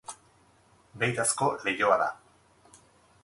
Beirazko 1.03 1.49
lehioa 1.67 1.99
da. 2.05 2.09